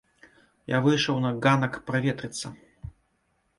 [0.75, 2.53] Я выйшаў на ганак праветрыцца.